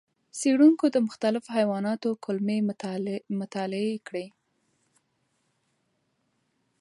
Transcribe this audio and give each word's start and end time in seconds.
څېړونکو 0.39 0.85
د 0.91 0.97
مختلفو 1.07 1.49
حیواناتو 1.57 2.09
کولمو 2.23 2.57
مطالعې 3.39 3.95
کړې. 4.07 4.25